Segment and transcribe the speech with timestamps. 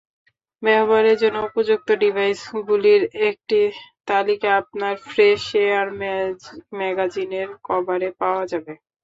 [0.63, 3.59] ব্যবহারের জন্য উপযুক্ত ডিভাইসগুলির একটি
[4.07, 5.87] তালিকা আপনার ফ্রেশ এয়ার
[6.77, 8.73] ম্যাগাজিনের- কভারে পাওয়া যাবে।